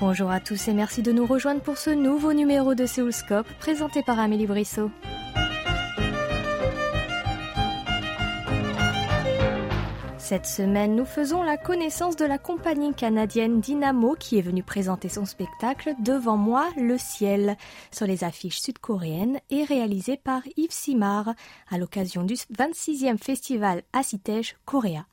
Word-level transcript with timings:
Bonjour 0.00 0.30
à 0.30 0.40
tous 0.40 0.68
et 0.68 0.72
merci 0.72 1.02
de 1.02 1.12
nous 1.12 1.26
rejoindre 1.26 1.60
pour 1.60 1.76
ce 1.76 1.90
nouveau 1.90 2.32
numéro 2.32 2.74
de 2.74 2.86
Séoulscope 2.86 3.46
présenté 3.58 4.02
par 4.02 4.18
Amélie 4.18 4.46
Brissot. 4.46 4.90
Cette 10.26 10.46
semaine, 10.46 10.96
nous 10.96 11.04
faisons 11.04 11.42
la 11.42 11.58
connaissance 11.58 12.16
de 12.16 12.24
la 12.24 12.38
compagnie 12.38 12.94
canadienne 12.94 13.60
Dynamo 13.60 14.14
qui 14.18 14.38
est 14.38 14.40
venue 14.40 14.62
présenter 14.62 15.10
son 15.10 15.26
spectacle 15.26 15.92
Devant 15.98 16.38
moi, 16.38 16.70
le 16.78 16.96
ciel 16.96 17.58
sur 17.92 18.06
les 18.06 18.24
affiches 18.24 18.58
sud-coréennes 18.58 19.38
et 19.50 19.64
réalisé 19.64 20.16
par 20.16 20.40
Yves 20.56 20.72
Simard 20.72 21.34
à 21.68 21.76
l'occasion 21.76 22.22
du 22.22 22.36
26e 22.36 23.18
festival 23.18 23.82
Acitège 23.92 24.56
Coréa. 24.64 25.04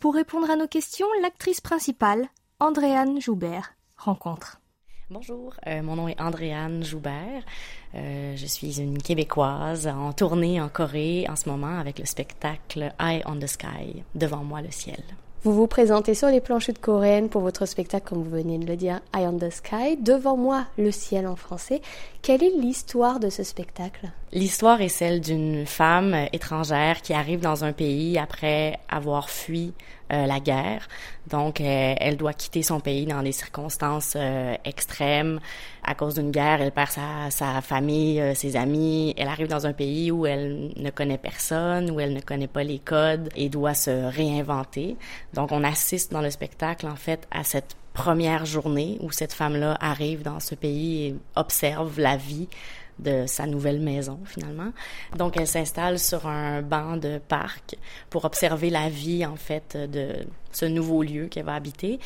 Pour 0.00 0.12
répondre 0.12 0.50
à 0.50 0.56
nos 0.56 0.68
questions, 0.68 1.08
l'actrice 1.22 1.62
principale, 1.62 2.28
Andréane 2.60 3.22
Joubert, 3.22 3.72
rencontre. 3.96 4.57
Bonjour, 5.10 5.54
euh, 5.66 5.80
mon 5.80 5.96
nom 5.96 6.06
est 6.06 6.20
Andréane 6.20 6.84
Joubert. 6.84 7.42
Euh, 7.94 8.36
je 8.36 8.44
suis 8.44 8.78
une 8.78 8.98
Québécoise 8.98 9.86
en 9.86 10.12
tournée 10.12 10.60
en 10.60 10.68
Corée 10.68 11.24
en 11.30 11.34
ce 11.34 11.48
moment 11.48 11.78
avec 11.78 11.98
le 11.98 12.04
spectacle 12.04 12.92
Eye 13.00 13.22
on 13.24 13.38
the 13.38 13.46
Sky, 13.46 14.04
devant 14.14 14.44
moi 14.44 14.60
le 14.60 14.70
ciel. 14.70 15.02
Vous 15.44 15.54
vous 15.54 15.68
présentez 15.68 16.14
sur 16.14 16.28
les 16.28 16.40
planches 16.40 16.66
de 16.66 16.78
coréennes 16.78 17.28
pour 17.28 17.42
votre 17.42 17.64
spectacle, 17.64 18.08
comme 18.08 18.24
vous 18.24 18.30
venez 18.30 18.58
de 18.58 18.66
le 18.66 18.74
dire, 18.74 19.00
Eye 19.16 19.24
on 19.28 19.38
the 19.38 19.50
Sky, 19.50 19.96
devant 19.96 20.36
moi 20.36 20.64
le 20.76 20.90
ciel 20.90 21.28
en 21.28 21.36
français. 21.36 21.80
Quelle 22.22 22.42
est 22.42 22.50
l'histoire 22.50 23.20
de 23.20 23.30
ce 23.30 23.44
spectacle? 23.44 24.10
L'histoire 24.32 24.80
est 24.80 24.88
celle 24.88 25.20
d'une 25.20 25.64
femme 25.64 26.26
étrangère 26.32 27.02
qui 27.02 27.14
arrive 27.14 27.38
dans 27.38 27.64
un 27.64 27.72
pays 27.72 28.18
après 28.18 28.80
avoir 28.88 29.30
fui 29.30 29.74
euh, 30.12 30.26
la 30.26 30.40
guerre. 30.40 30.88
Donc, 31.28 31.60
euh, 31.60 31.94
elle 31.98 32.16
doit 32.16 32.32
quitter 32.32 32.62
son 32.62 32.80
pays 32.80 33.06
dans 33.06 33.22
des 33.22 33.32
circonstances 33.32 34.14
euh, 34.16 34.56
extrêmes. 34.64 35.38
À 35.90 35.94
cause 35.94 36.16
d'une 36.16 36.30
guerre, 36.30 36.60
elle 36.60 36.70
perd 36.70 36.90
sa, 36.90 37.30
sa 37.30 37.62
famille, 37.62 38.22
ses 38.34 38.56
amis. 38.56 39.14
Elle 39.16 39.28
arrive 39.28 39.48
dans 39.48 39.66
un 39.66 39.72
pays 39.72 40.10
où 40.10 40.26
elle 40.26 40.70
ne 40.76 40.90
connaît 40.90 41.16
personne, 41.16 41.90
où 41.90 41.98
elle 41.98 42.12
ne 42.12 42.20
connaît 42.20 42.46
pas 42.46 42.62
les 42.62 42.78
codes 42.78 43.30
et 43.34 43.48
doit 43.48 43.72
se 43.72 43.90
réinventer. 43.90 44.98
Donc, 45.32 45.50
on 45.50 45.64
assiste 45.64 46.12
dans 46.12 46.20
le 46.20 46.28
spectacle, 46.28 46.86
en 46.86 46.96
fait, 46.96 47.26
à 47.30 47.42
cette 47.42 47.74
première 47.94 48.44
journée 48.44 48.98
où 49.00 49.10
cette 49.12 49.32
femme-là 49.32 49.78
arrive 49.80 50.22
dans 50.22 50.40
ce 50.40 50.54
pays 50.54 51.06
et 51.06 51.16
observe 51.36 51.98
la 51.98 52.18
vie 52.18 52.48
de 52.98 53.26
sa 53.26 53.46
nouvelle 53.46 53.80
maison 53.80 54.18
finalement. 54.24 54.72
Donc 55.16 55.36
elle 55.36 55.46
s'installe 55.46 55.98
sur 55.98 56.26
un 56.26 56.62
banc 56.62 56.96
de 56.96 57.18
parc 57.18 57.76
pour 58.10 58.24
observer 58.24 58.70
la 58.70 58.88
vie 58.88 59.24
en 59.24 59.36
fait 59.36 59.76
de 59.76 60.26
ce 60.52 60.64
nouveau 60.64 61.02
lieu 61.02 61.26
qu'elle 61.26 61.44
va 61.44 61.54
habiter. 61.54 62.00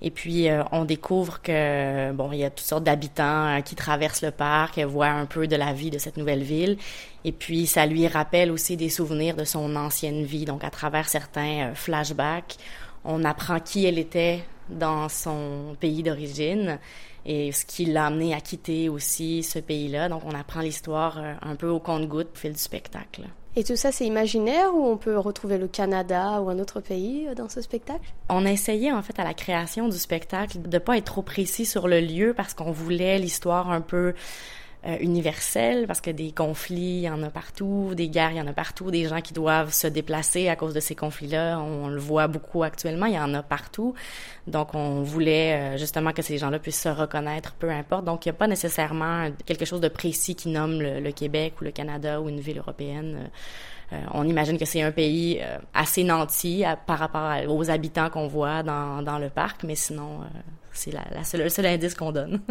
Et 0.00 0.10
puis 0.10 0.48
euh, 0.48 0.62
on 0.70 0.84
découvre 0.84 1.42
que 1.42 2.12
bon, 2.12 2.30
il 2.32 2.38
y 2.38 2.44
a 2.44 2.50
toutes 2.50 2.66
sortes 2.66 2.84
d'habitants 2.84 3.58
euh, 3.58 3.60
qui 3.60 3.74
traversent 3.74 4.22
le 4.22 4.30
parc, 4.30 4.78
elle 4.78 4.86
voit 4.86 5.08
un 5.08 5.26
peu 5.26 5.46
de 5.48 5.56
la 5.56 5.72
vie 5.72 5.90
de 5.90 5.98
cette 5.98 6.16
nouvelle 6.16 6.42
ville 6.42 6.78
et 7.24 7.32
puis 7.32 7.66
ça 7.66 7.84
lui 7.84 8.06
rappelle 8.06 8.52
aussi 8.52 8.76
des 8.76 8.90
souvenirs 8.90 9.34
de 9.34 9.44
son 9.44 9.74
ancienne 9.74 10.24
vie. 10.24 10.44
Donc 10.44 10.62
à 10.62 10.70
travers 10.70 11.08
certains 11.08 11.70
euh, 11.70 11.74
flashbacks, 11.74 12.56
on 13.04 13.24
apprend 13.24 13.58
qui 13.58 13.86
elle 13.86 13.98
était 13.98 14.44
dans 14.68 15.08
son 15.08 15.76
pays 15.80 16.02
d'origine 16.02 16.78
et 17.28 17.52
ce 17.52 17.66
qui 17.66 17.84
l'a 17.84 18.06
amené 18.06 18.34
à 18.34 18.40
quitter 18.40 18.88
aussi 18.88 19.42
ce 19.42 19.58
pays-là. 19.58 20.08
Donc, 20.08 20.22
on 20.24 20.34
apprend 20.34 20.60
l'histoire 20.60 21.18
euh, 21.18 21.34
un 21.42 21.56
peu 21.56 21.68
au 21.68 21.78
compte-goutte 21.78 22.30
au 22.32 22.36
fil 22.36 22.52
du 22.52 22.58
spectacle. 22.58 23.24
Et 23.54 23.64
tout 23.64 23.76
ça, 23.76 23.92
c'est 23.92 24.06
imaginaire 24.06 24.74
ou 24.74 24.86
on 24.86 24.96
peut 24.96 25.18
retrouver 25.18 25.58
le 25.58 25.68
Canada 25.68 26.40
ou 26.40 26.48
un 26.48 26.58
autre 26.58 26.80
pays 26.80 27.28
euh, 27.28 27.34
dans 27.34 27.50
ce 27.50 27.60
spectacle? 27.60 28.14
On 28.30 28.46
a 28.46 28.50
essayé, 28.50 28.92
en 28.92 29.02
fait, 29.02 29.18
à 29.20 29.24
la 29.24 29.34
création 29.34 29.88
du 29.88 29.98
spectacle, 29.98 30.62
de 30.62 30.78
pas 30.78 30.96
être 30.96 31.04
trop 31.04 31.22
précis 31.22 31.66
sur 31.66 31.86
le 31.86 32.00
lieu 32.00 32.32
parce 32.34 32.54
qu'on 32.54 32.72
voulait 32.72 33.18
l'histoire 33.18 33.70
un 33.70 33.82
peu 33.82 34.14
euh, 34.86 34.96
universelle 35.00 35.88
parce 35.88 36.00
que 36.00 36.10
des 36.10 36.30
conflits, 36.30 36.98
il 36.98 37.00
y 37.00 37.10
en 37.10 37.20
a 37.24 37.30
partout, 37.30 37.94
des 37.96 38.08
guerres, 38.08 38.30
il 38.30 38.36
y 38.36 38.40
en 38.40 38.46
a 38.46 38.52
partout, 38.52 38.92
des 38.92 39.08
gens 39.08 39.20
qui 39.20 39.32
doivent 39.32 39.72
se 39.72 39.88
déplacer 39.88 40.48
à 40.48 40.54
cause 40.54 40.72
de 40.72 40.78
ces 40.78 40.94
conflits-là, 40.94 41.58
on, 41.58 41.88
le 41.88 41.98
voit 41.98 42.28
beaucoup 42.28 42.62
actuellement, 42.62 43.06
il 43.06 43.14
y 43.14 43.18
en 43.18 43.34
a 43.34 43.42
partout. 43.42 43.94
Donc, 44.46 44.76
on 44.76 45.02
voulait 45.02 45.54
euh, 45.54 45.78
justement 45.78 46.12
que 46.12 46.22
ces 46.22 46.38
gens-là 46.38 46.60
puissent 46.60 46.80
se 46.80 46.88
reconnaître, 46.88 47.54
peu 47.54 47.70
importe. 47.70 48.04
Donc, 48.04 48.24
il 48.24 48.28
n'y 48.28 48.36
a 48.36 48.38
pas 48.38 48.46
nécessairement 48.46 49.30
quelque 49.46 49.64
chose 49.64 49.80
de 49.80 49.88
précis 49.88 50.36
qui 50.36 50.48
nomme 50.48 50.80
le, 50.80 51.10
Québec 51.10 51.54
ou 51.60 51.64
le 51.64 51.72
Canada 51.72 52.20
ou 52.20 52.28
une 52.28 52.38
ville 52.38 52.58
européenne. 52.58 53.30
Euh, 53.92 53.96
on 54.14 54.28
imagine 54.28 54.58
que 54.58 54.64
c'est 54.64 54.82
un 54.82 54.92
pays 54.92 55.42
assez 55.74 56.04
nanti 56.04 56.62
par 56.86 57.00
rapport 57.00 57.32
aux 57.48 57.68
habitants 57.68 58.10
qu'on 58.10 58.28
voit 58.28 58.62
dans, 58.62 59.02
dans 59.02 59.18
le 59.18 59.28
parc, 59.28 59.64
mais 59.64 59.74
sinon, 59.74 60.20
c'est 60.70 60.92
la, 60.92 61.02
la 61.10 61.24
seule, 61.24 61.42
le 61.42 61.48
seul 61.48 61.66
indice 61.66 61.96
qu'on 61.96 62.12
donne. 62.12 62.40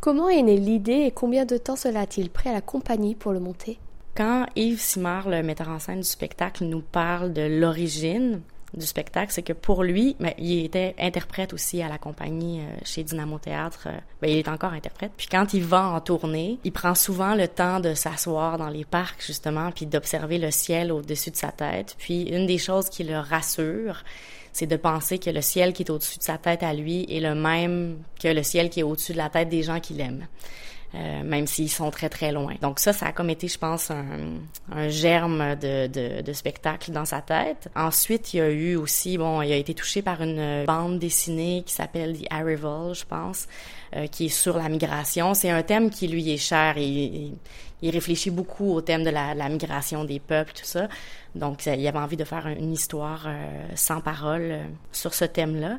Comment 0.00 0.28
est 0.28 0.42
née 0.42 0.58
l'idée 0.58 1.06
et 1.06 1.10
combien 1.10 1.44
de 1.44 1.56
temps 1.56 1.74
cela 1.74 2.00
a-t-il 2.00 2.30
pris 2.30 2.48
à 2.48 2.52
la 2.52 2.60
compagnie 2.60 3.16
pour 3.16 3.32
le 3.32 3.40
monter? 3.40 3.78
Quand 4.16 4.46
Yves 4.54 4.80
Simard, 4.80 5.28
le 5.28 5.42
metteur 5.42 5.68
en 5.68 5.80
scène 5.80 6.00
du 6.00 6.08
spectacle, 6.08 6.64
nous 6.64 6.82
parle 6.82 7.32
de 7.32 7.42
l'origine 7.42 8.40
du 8.74 8.86
spectacle, 8.86 9.32
c'est 9.32 9.42
que 9.42 9.52
pour 9.52 9.82
lui, 9.82 10.14
ben, 10.20 10.32
il 10.38 10.64
était 10.64 10.94
interprète 11.00 11.52
aussi 11.52 11.82
à 11.82 11.88
la 11.88 11.98
compagnie 11.98 12.60
euh, 12.60 12.64
chez 12.84 13.02
Dynamo 13.02 13.38
Théâtre. 13.38 13.84
Euh, 13.86 13.98
ben, 14.20 14.30
il 14.30 14.38
est 14.38 14.48
encore 14.48 14.72
interprète. 14.72 15.12
Puis 15.16 15.26
quand 15.26 15.52
il 15.54 15.64
va 15.64 15.88
en 15.88 16.00
tournée, 16.00 16.58
il 16.64 16.72
prend 16.72 16.94
souvent 16.94 17.34
le 17.34 17.48
temps 17.48 17.80
de 17.80 17.94
s'asseoir 17.94 18.58
dans 18.58 18.68
les 18.68 18.84
parcs 18.84 19.24
justement, 19.26 19.72
puis 19.72 19.86
d'observer 19.86 20.38
le 20.38 20.50
ciel 20.50 20.92
au-dessus 20.92 21.30
de 21.30 21.36
sa 21.36 21.50
tête. 21.50 21.96
Puis 21.98 22.22
une 22.22 22.46
des 22.46 22.58
choses 22.58 22.88
qui 22.88 23.04
le 23.04 23.18
rassure, 23.18 24.04
c'est 24.58 24.66
de 24.66 24.76
penser 24.76 25.20
que 25.20 25.30
le 25.30 25.40
ciel 25.40 25.72
qui 25.72 25.84
est 25.84 25.90
au-dessus 25.90 26.18
de 26.18 26.24
sa 26.24 26.36
tête 26.36 26.64
à 26.64 26.74
lui 26.74 27.06
est 27.08 27.20
le 27.20 27.36
même 27.36 27.98
que 28.20 28.26
le 28.26 28.42
ciel 28.42 28.70
qui 28.70 28.80
est 28.80 28.82
au-dessus 28.82 29.12
de 29.12 29.18
la 29.18 29.30
tête 29.30 29.48
des 29.48 29.62
gens 29.62 29.78
qu'il 29.78 30.00
aime. 30.00 30.26
Euh, 30.94 31.22
même 31.22 31.46
s'ils 31.46 31.68
sont 31.68 31.90
très 31.90 32.08
très 32.08 32.32
loin. 32.32 32.54
Donc 32.62 32.78
ça, 32.78 32.94
ça 32.94 33.06
a 33.06 33.12
comme 33.12 33.28
été, 33.28 33.46
je 33.46 33.58
pense, 33.58 33.90
un, 33.90 34.38
un 34.72 34.88
germe 34.88 35.54
de, 35.56 35.86
de, 35.86 36.22
de, 36.22 36.32
spectacle 36.32 36.92
dans 36.92 37.04
sa 37.04 37.20
tête. 37.20 37.68
Ensuite, 37.76 38.32
il 38.32 38.38
y 38.38 38.40
a 38.40 38.48
eu 38.48 38.74
aussi, 38.74 39.18
bon, 39.18 39.42
il 39.42 39.52
a 39.52 39.56
été 39.56 39.74
touché 39.74 40.00
par 40.00 40.22
une 40.22 40.64
bande 40.64 40.98
dessinée 40.98 41.62
qui 41.66 41.74
s'appelle 41.74 42.16
The 42.18 42.24
Arrival, 42.30 42.94
je 42.94 43.04
pense, 43.04 43.48
euh, 43.96 44.06
qui 44.06 44.26
est 44.26 44.30
sur 44.30 44.56
la 44.56 44.70
migration. 44.70 45.34
C'est 45.34 45.50
un 45.50 45.62
thème 45.62 45.90
qui 45.90 46.08
lui 46.08 46.32
est 46.32 46.38
cher 46.38 46.78
et, 46.78 47.32
il 47.80 47.90
réfléchit 47.90 48.30
beaucoup 48.30 48.72
au 48.72 48.80
thème 48.80 49.04
de 49.04 49.10
la, 49.10 49.34
la, 49.34 49.48
migration 49.48 50.04
des 50.04 50.18
peuples, 50.18 50.52
tout 50.52 50.64
ça. 50.64 50.88
Donc, 51.36 51.64
il 51.66 51.86
avait 51.86 51.98
envie 51.98 52.16
de 52.16 52.24
faire 52.24 52.48
une 52.48 52.72
histoire 52.72 53.26
euh, 53.28 53.68
sans 53.76 54.00
parole 54.00 54.60
sur 54.90 55.14
ce 55.14 55.26
thème-là. 55.26 55.78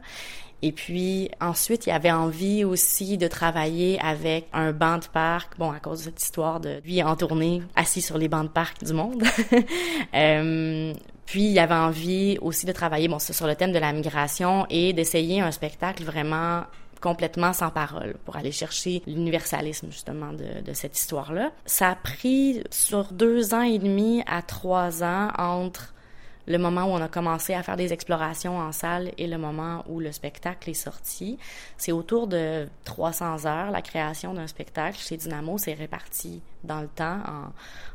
Et 0.62 0.72
puis 0.72 1.30
ensuite, 1.40 1.88
il 1.88 1.92
avait 1.92 2.12
envie 2.12 2.64
aussi 2.64 3.18
de 3.18 3.28
travailler 3.28 4.00
avec 4.02 4.48
un 4.54 4.72
banc 4.72 4.98
de 4.98 5.06
parc, 5.06 5.58
bon, 5.58 5.72
à 5.72 5.80
cause 5.80 6.00
de 6.00 6.04
cette 6.06 6.22
histoire 6.22 6.60
de 6.60 6.82
lui 6.84 7.02
en 7.02 7.16
tournée, 7.16 7.62
assis 7.76 8.02
sur 8.02 8.18
les 8.18 8.28
bancs 8.28 8.44
de 8.44 8.50
parc 8.50 8.84
du 8.84 8.94
monde. 8.94 9.24
euh, 10.16 10.94
puis 11.26 11.52
il 11.52 11.60
avait 11.60 11.76
envie 11.76 12.38
aussi 12.42 12.66
de 12.66 12.72
travailler 12.72 13.08
bon, 13.08 13.20
sur 13.20 13.48
le 13.48 13.56
thème 13.56 13.72
de 13.72 13.80
la 13.80 13.94
migration 13.94 14.66
et 14.70 14.94
d'essayer 14.94 15.42
un 15.42 15.52
spectacle 15.52 16.04
vraiment 16.04 16.64
complètement 17.02 17.54
sans 17.54 17.70
parole 17.70 18.16
pour 18.26 18.36
aller 18.36 18.52
chercher 18.52 19.02
l'universalisme 19.08 19.88
justement 19.90 20.34
de, 20.34 20.62
de 20.66 20.74
cette 20.74 20.98
histoire-là. 20.98 21.52
Ça 21.66 21.92
a 21.92 21.96
pris 21.96 22.64
sur 22.72 23.14
deux 23.14 23.54
ans 23.54 23.62
et 23.62 23.80
demi 23.80 24.22
à 24.28 24.42
trois 24.42 25.04
ans 25.04 25.30
entre 25.38 25.94
le 26.48 26.58
moment 26.58 26.86
où 26.86 26.90
on 26.90 27.02
a 27.02 27.08
commencé 27.08 27.54
à 27.54 27.64
faire 27.64 27.78
des 27.78 27.94
explorations 27.94 28.58
en 28.58 28.72
salle 28.72 29.12
et 29.18 29.28
le 29.28 29.38
moment 29.38 29.84
où 29.88 30.00
le 30.00 30.12
spectacle 30.12 30.70
est 30.70 30.74
sorti. 30.74 31.38
C'est 31.78 31.92
autour 31.92 32.28
de 32.28 32.68
300 32.86 33.46
heures, 33.46 33.72
la 33.72 33.82
création 33.82 34.34
d'un 34.34 34.48
spectacle 34.48 34.98
chez 34.98 35.18
Dynamo. 35.18 35.58
C'est 35.58 35.74
réparti 35.74 36.42
dans 36.64 36.82
le 36.82 36.88
temps 36.88 37.20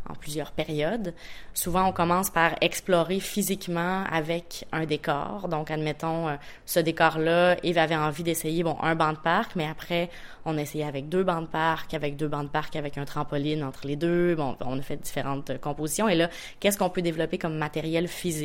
en, 0.08 0.14
plusieurs 0.20 0.52
périodes. 0.52 1.14
Souvent, 1.55 1.87
on 1.87 1.93
commence 1.93 2.31
par 2.31 2.55
explorer 2.61 3.20
physiquement 3.20 4.05
avec 4.11 4.67
un 4.70 4.85
décor. 4.85 5.49
Donc, 5.49 5.70
admettons, 5.70 6.29
euh, 6.29 6.37
ce 6.67 6.79
décor-là, 6.79 7.56
Yves 7.62 7.79
avait 7.79 7.97
envie 7.97 8.23
d'essayer, 8.23 8.62
bon, 8.62 8.76
un 8.82 8.94
banc 8.94 9.12
de 9.12 9.19
parc, 9.19 9.56
mais 9.56 9.67
après, 9.67 10.11
on 10.44 10.58
essayait 10.58 10.85
avec 10.85 11.08
deux 11.08 11.25
bancs 11.25 11.43
de 11.43 11.49
parc, 11.49 11.94
avec 11.94 12.17
deux 12.17 12.29
bancs 12.29 12.44
de 12.44 12.50
parc, 12.50 12.76
avec 12.76 12.99
un 12.99 13.06
trampoline 13.06 13.64
entre 13.64 13.87
les 13.87 13.97
deux. 13.97 14.35
Bon, 14.35 14.56
on 14.61 14.79
a 14.79 14.82
fait 14.82 14.97
différentes 14.97 15.58
compositions. 15.61 16.08
Et 16.08 16.14
là, 16.14 16.29
qu'est-ce 16.61 16.76
qu'on 16.76 16.90
peut 16.90 17.02
développer 17.02 17.38
comme 17.38 17.56
matériel 17.56 18.06
physique? 18.08 18.44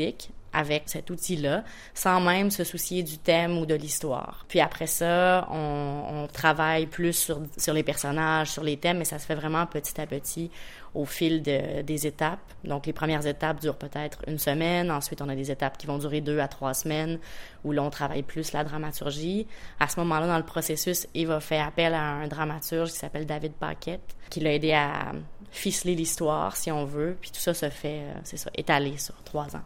Avec 0.54 0.84
cet 0.88 1.10
outil-là, 1.10 1.64
sans 1.94 2.20
même 2.22 2.50
se 2.50 2.64
soucier 2.64 3.04
du 3.04 3.18
thème 3.18 3.58
ou 3.58 3.66
de 3.66 3.76
l'histoire. 3.76 4.46
Puis 4.48 4.60
après 4.60 4.88
ça, 4.88 5.48
on, 5.52 6.28
travaille 6.32 6.86
plus 6.86 7.14
sur, 7.14 7.74
les 7.74 7.84
personnages, 7.84 8.52
sur 8.52 8.64
les 8.64 8.78
thèmes, 8.78 9.00
mais 9.00 9.06
ça 9.06 9.20
se 9.20 9.26
fait 9.26 9.36
vraiment 9.36 9.66
petit 9.66 10.00
à 10.00 10.06
petit 10.06 10.52
au 10.94 11.06
fil 11.06 11.42
de, 11.42 11.82
des 11.82 12.08
étapes. 12.08 12.40
Donc 12.64 12.86
les 12.86 12.94
premières 12.94 13.26
étapes 13.26 13.60
durent 13.62 13.78
peut-être 13.78 14.20
une 14.28 14.40
semaine, 14.40 14.92
ensuite 14.92 15.22
on 15.22 15.30
a 15.30 15.36
des 15.36 15.52
étapes 15.52 15.78
qui 15.78 15.88
vont 15.88 15.98
durer 15.98 16.22
deux 16.22 16.40
à 16.40 16.48
trois 16.48 16.74
semaines, 16.74 17.20
où 17.64 17.72
là 17.72 17.84
on 17.84 17.90
travaille 17.90 18.24
plus 18.24 18.54
la 18.54 18.64
dramaturgie. 18.64 19.48
À 19.80 19.88
ce 19.88 20.00
moment-là, 20.00 20.28
dans 20.28 20.38
le 20.38 20.46
processus, 20.46 21.08
il 21.14 21.28
va 21.28 21.40
faire 21.40 21.68
appel 21.68 21.94
à 21.94 22.02
un 22.02 22.28
dramaturge 22.28 22.92
qui 22.92 22.98
s'appelle 22.98 23.26
David 23.26 23.54
Paquette, 23.54 24.16
qui 24.30 24.40
l'a 24.40 24.54
aidé 24.54 24.74
à 24.74 25.12
ficeler 25.52 25.96
l'histoire, 25.96 26.56
si 26.56 26.72
on 26.72 26.86
veut, 26.86 27.18
puis 27.20 27.32
tout 27.32 27.40
ça 27.40 27.54
se 27.54 27.70
fait, 27.70 28.02
euh, 28.02 28.14
c'est 28.24 28.38
ça, 28.38 28.52
étalé 28.56 28.98
sur 28.98 29.16
trois 29.24 29.56
ans. 29.56 29.64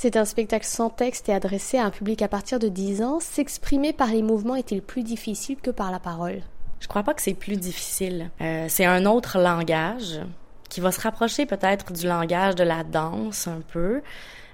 C'est 0.00 0.16
un 0.16 0.24
spectacle 0.24 0.64
sans 0.64 0.90
texte 0.90 1.28
et 1.28 1.34
adressé 1.34 1.76
à 1.76 1.84
un 1.84 1.90
public 1.90 2.22
à 2.22 2.28
partir 2.28 2.60
de 2.60 2.68
10 2.68 3.02
ans. 3.02 3.18
S'exprimer 3.18 3.92
par 3.92 4.12
les 4.12 4.22
mouvements 4.22 4.54
est-il 4.54 4.80
plus 4.80 5.02
difficile 5.02 5.56
que 5.56 5.72
par 5.72 5.90
la 5.90 5.98
parole? 5.98 6.42
Je 6.80 6.86
crois 6.86 7.02
pas 7.02 7.14
que 7.14 7.22
c'est 7.22 7.34
plus 7.34 7.56
difficile. 7.56 8.30
Euh, 8.40 8.66
c'est 8.68 8.84
un 8.84 9.04
autre 9.06 9.38
langage 9.38 10.20
qui 10.68 10.80
va 10.80 10.92
se 10.92 11.00
rapprocher 11.00 11.46
peut-être 11.46 11.92
du 11.92 12.06
langage 12.06 12.54
de 12.54 12.64
la 12.64 12.84
danse 12.84 13.48
un 13.48 13.60
peu. 13.72 14.02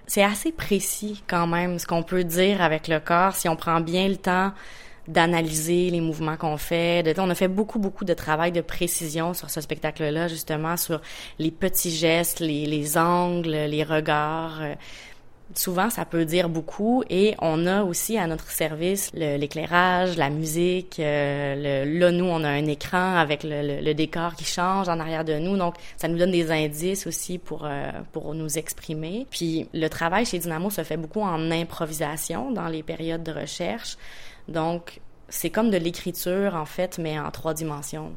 C'est 0.06 0.22
assez 0.22 0.52
précis 0.52 1.22
quand 1.26 1.46
même 1.46 1.78
ce 1.78 1.86
qu'on 1.86 2.02
peut 2.02 2.24
dire 2.24 2.62
avec 2.62 2.88
le 2.88 3.00
corps 3.00 3.34
si 3.34 3.48
on 3.48 3.56
prend 3.56 3.80
bien 3.80 4.08
le 4.08 4.16
temps 4.16 4.52
d'analyser 5.08 5.90
les 5.90 6.00
mouvements 6.00 6.36
qu'on 6.36 6.56
fait. 6.56 7.14
On 7.18 7.28
a 7.28 7.34
fait 7.34 7.48
beaucoup, 7.48 7.78
beaucoup 7.78 8.04
de 8.04 8.14
travail 8.14 8.52
de 8.52 8.60
précision 8.60 9.34
sur 9.34 9.50
ce 9.50 9.60
spectacle-là, 9.60 10.28
justement, 10.28 10.76
sur 10.76 11.00
les 11.38 11.50
petits 11.50 11.90
gestes, 11.90 12.40
les, 12.40 12.64
les 12.64 12.96
angles, 12.96 13.50
les 13.50 13.84
regards. 13.84 14.60
Souvent, 15.54 15.88
ça 15.88 16.04
peut 16.04 16.24
dire 16.24 16.48
beaucoup 16.48 17.04
et 17.08 17.36
on 17.40 17.66
a 17.66 17.84
aussi 17.84 18.18
à 18.18 18.26
notre 18.26 18.50
service 18.50 19.10
l'éclairage, 19.14 20.16
la 20.16 20.28
musique. 20.28 20.98
Euh, 20.98 21.84
le, 21.84 21.98
là, 21.98 22.10
nous, 22.10 22.24
on 22.24 22.42
a 22.42 22.48
un 22.48 22.66
écran 22.66 23.16
avec 23.16 23.44
le, 23.44 23.80
le, 23.80 23.94
décor 23.94 24.34
qui 24.34 24.44
change 24.44 24.88
en 24.88 24.98
arrière 24.98 25.24
de 25.24 25.38
nous, 25.38 25.56
donc 25.56 25.76
ça 25.96 26.08
nous 26.08 26.18
donne 26.18 26.32
des 26.32 26.50
indices 26.50 27.06
aussi 27.06 27.38
pour 27.38 27.64
euh, 27.64 27.90
pour 28.10 28.34
nous 28.34 28.58
exprimer. 28.58 29.28
Puis 29.30 29.68
le 29.72 29.88
travail 29.88 30.26
chez 30.26 30.38
Dynamo 30.38 30.70
se 30.70 30.82
fait 30.82 30.96
beaucoup 30.96 31.22
en 31.22 31.50
improvisation 31.52 32.50
dans 32.50 32.66
les 32.66 32.82
périodes 32.82 33.22
de 33.22 33.32
recherche. 33.32 33.96
Donc, 34.48 35.00
c'est 35.28 35.50
comme 35.50 35.70
de 35.70 35.76
l'écriture, 35.76 36.54
en 36.54 36.66
fait, 36.66 36.98
mais 36.98 37.18
en 37.18 37.30
trois 37.30 37.54
dimensions. 37.54 38.12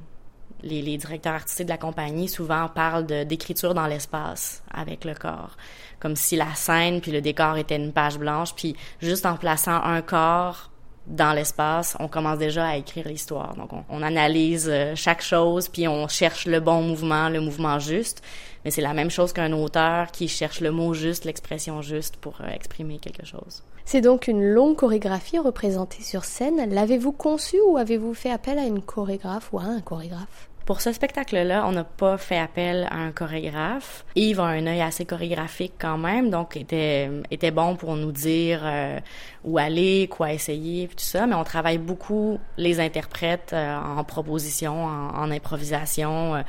Les, 0.64 0.82
les 0.82 0.98
directeurs 0.98 1.34
artistiques 1.34 1.68
de 1.68 1.72
la 1.72 1.78
compagnie 1.78 2.28
souvent 2.28 2.68
parlent 2.68 3.06
d'écriture 3.06 3.74
dans 3.74 3.88
l'espace 3.88 4.64
avec 4.72 5.06
le 5.06 5.14
corps, 5.14 5.56
comme 6.00 6.16
si 6.16 6.36
la 6.36 6.54
scène 6.56 7.02
puis 7.02 7.12
le 7.12 7.22
décor 7.22 7.58
était 7.58 7.76
une 7.76 7.94
page 7.94 8.18
blanche, 8.18 8.54
puis 8.56 8.76
juste 9.02 9.26
en 9.26 9.38
plaçant 9.38 9.84
un 9.84 10.02
corps 10.02 10.72
dans 11.08 11.34
l'espace, 11.34 11.96
on 12.00 12.08
commence 12.08 12.38
déjà 12.38 12.68
à 12.68 12.76
écrire 12.76 13.08
l'histoire. 13.08 13.56
Donc, 13.56 13.70
on, 13.90 14.02
analyse 14.02 14.70
euh, 14.70 14.94
chaque 14.96 15.22
chose, 15.22 15.70
puis 15.70 15.88
on 15.88 16.08
cherche 16.08 16.46
le 16.46 16.60
bon 16.60 16.82
mouvement, 16.82 17.30
le 17.30 17.40
mouvement 17.40 17.80
juste. 17.80 18.22
Mais 18.66 18.72
c'est 18.72 18.82
la 18.82 18.94
même 18.94 19.10
chose 19.10 19.32
qu'un 19.32 19.54
auteur 19.54 20.12
qui 20.12 20.28
cherche 20.28 20.60
le 20.60 20.72
mot 20.72 20.94
juste, 20.94 21.24
l'expression 21.24 21.82
juste 21.82 22.18
pour 22.18 22.42
euh, 22.42 22.50
exprimer 22.50 23.00
quelque 23.00 23.26
chose. 23.26 23.64
C'est 23.86 24.02
donc 24.02 24.28
une 24.28 24.44
longue 24.44 24.76
chorégraphie 24.76 25.40
représentée 25.40 26.04
sur 26.04 26.26
scène. 26.26 26.70
L'avez-vous 26.70 27.14
conçue 27.14 27.62
ou 27.66 27.78
avez-vous 27.78 28.14
fait 28.14 28.32
appel 28.32 28.60
à 28.60 28.66
une 28.66 28.82
chorégraphe 28.82 29.54
ou 29.54 29.60
à 29.60 29.64
un 29.64 29.80
chorégraphe? 29.80 30.50
Pour 30.68 30.82
ce 30.82 30.92
spectacle-là, 30.92 31.66
on 31.66 31.72
n'a 31.72 31.86
pas 31.86 32.18
fait 32.18 32.38
appel 32.38 32.90
à 32.92 32.98
un 32.98 33.14
chorégraphe. 33.14 34.04
Yves 34.16 34.42
a 34.42 34.48
un 34.48 34.68
œil 34.68 34.82
assez 34.82 35.06
chorégraphique 35.06 35.76
quand 35.80 35.98
même, 35.98 36.30
donc 36.30 36.58
était 36.58 37.10
était 37.32 37.52
bon 37.52 37.78
pour 37.78 37.96
nous 37.96 38.12
dire 38.12 38.60
euh, 38.66 39.00
où 39.46 39.58
aller, 39.58 40.10
quoi 40.12 40.34
essayer, 40.34 40.90
tout 40.90 40.96
ça. 40.98 41.26
Mais 41.26 41.36
on 41.36 41.46
travaille 41.46 41.78
beaucoup 41.78 42.38
les 42.58 42.82
interprètes 42.82 43.52
euh, 43.54 43.78
en 43.80 44.04
proposition, 44.04 44.84
en, 44.84 45.32
improvisation. 45.32 46.36
Euh, 46.36 46.42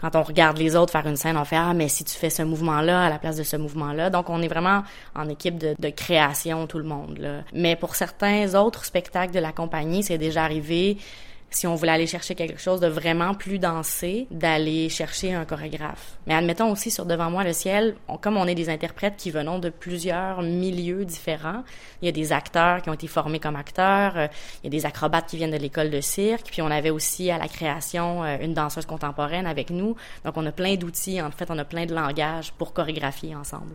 quand 0.00 0.14
on 0.14 0.22
regarde 0.22 0.56
les 0.56 0.76
autres 0.76 0.92
faire 0.92 1.08
une 1.08 1.16
scène, 1.16 1.36
on 1.36 1.44
fait 1.44 1.56
ah 1.56 1.74
mais 1.74 1.88
si 1.88 2.04
tu 2.04 2.14
fais 2.14 2.30
ce 2.30 2.42
mouvement-là 2.42 3.06
à 3.06 3.10
la 3.10 3.18
place 3.18 3.36
de 3.36 3.42
ce 3.42 3.56
mouvement-là. 3.56 4.08
Donc 4.08 4.30
on 4.30 4.40
est 4.40 4.48
vraiment 4.48 4.84
en 5.16 5.28
équipe 5.28 5.58
de, 5.58 5.74
de 5.76 5.88
création 5.88 6.68
tout 6.68 6.78
le 6.78 6.84
monde. 6.84 7.18
Là. 7.18 7.40
Mais 7.52 7.74
pour 7.74 7.96
certains 7.96 8.54
autres 8.54 8.84
spectacles 8.84 9.34
de 9.34 9.40
la 9.40 9.50
compagnie, 9.50 10.04
c'est 10.04 10.18
déjà 10.18 10.44
arrivé 10.44 10.96
si 11.54 11.66
on 11.66 11.74
voulait 11.74 11.92
aller 11.92 12.06
chercher 12.06 12.34
quelque 12.34 12.60
chose 12.60 12.80
de 12.80 12.88
vraiment 12.88 13.34
plus 13.34 13.58
dansé, 13.58 14.26
d'aller 14.30 14.88
chercher 14.88 15.34
un 15.34 15.44
chorégraphe. 15.44 16.18
Mais 16.26 16.34
admettons 16.34 16.70
aussi 16.70 16.90
sur 16.90 17.06
Devant 17.06 17.30
moi 17.30 17.44
le 17.44 17.52
ciel, 17.52 17.94
comme 18.20 18.36
on 18.36 18.46
est 18.46 18.54
des 18.54 18.68
interprètes 18.68 19.16
qui 19.16 19.30
venons 19.30 19.58
de 19.58 19.70
plusieurs 19.70 20.42
milieux 20.42 21.04
différents, 21.04 21.62
il 22.02 22.06
y 22.06 22.08
a 22.08 22.12
des 22.12 22.32
acteurs 22.32 22.82
qui 22.82 22.90
ont 22.90 22.94
été 22.94 23.06
formés 23.06 23.38
comme 23.38 23.56
acteurs, 23.56 24.16
euh, 24.16 24.26
il 24.62 24.66
y 24.66 24.66
a 24.68 24.70
des 24.70 24.86
acrobates 24.86 25.26
qui 25.28 25.36
viennent 25.36 25.52
de 25.52 25.56
l'école 25.56 25.90
de 25.90 26.00
cirque, 26.00 26.48
puis 26.50 26.62
on 26.62 26.70
avait 26.70 26.90
aussi 26.90 27.30
à 27.30 27.38
la 27.38 27.48
création 27.48 28.24
euh, 28.24 28.36
une 28.40 28.54
danseuse 28.54 28.86
contemporaine 28.86 29.46
avec 29.46 29.70
nous. 29.70 29.96
Donc 30.24 30.36
on 30.36 30.46
a 30.46 30.52
plein 30.52 30.74
d'outils, 30.74 31.22
en 31.22 31.30
fait 31.30 31.50
on 31.50 31.58
a 31.58 31.64
plein 31.64 31.86
de 31.86 31.94
langages 31.94 32.52
pour 32.52 32.72
chorégraphier 32.72 33.34
ensemble. 33.36 33.74